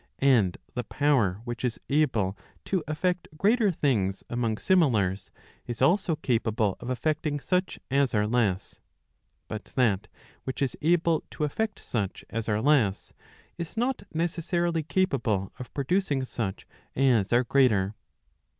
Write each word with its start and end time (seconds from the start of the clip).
And 0.17 0.57
the 0.73 0.83
power 0.83 1.41
which 1.43 1.63
is 1.63 1.79
able 1.87 2.35
to 2.65 2.83
effect 2.87 3.27
greater 3.37 3.71
things 3.71 4.23
among 4.31 4.57
similars, 4.57 5.29
is 5.67 5.79
also 5.79 6.15
capable 6.15 6.75
of 6.79 6.89
effecting 6.89 7.39
such 7.39 7.77
as 7.91 8.15
are 8.15 8.25
less. 8.25 8.79
But 9.47 9.65
that 9.75 10.07
which 10.43 10.59
is 10.59 10.75
able 10.81 11.23
to 11.29 11.43
effect 11.43 11.77
such 11.77 12.25
as 12.31 12.49
are 12.49 12.61
less, 12.63 13.13
is 13.59 13.77
not 13.77 14.01
neces¬ 14.11 14.41
sarily 14.49 14.87
capable 14.87 15.51
of 15.59 15.71
producing 15.75 16.25
such 16.25 16.65
as 16.95 17.31
are 17.31 17.43
greater. 17.43 17.93